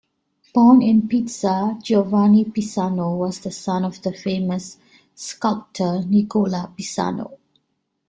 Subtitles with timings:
[0.55, 4.77] Born in Pisa, Giovanni Pisano was the son of the famous
[5.13, 7.37] sculptor Nicola Pisano.